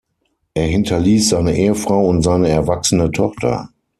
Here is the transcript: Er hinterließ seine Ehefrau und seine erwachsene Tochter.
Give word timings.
Er 0.55 0.65
hinterließ 0.65 1.29
seine 1.29 1.55
Ehefrau 1.55 2.07
und 2.09 2.23
seine 2.23 2.49
erwachsene 2.49 3.11
Tochter. 3.11 3.69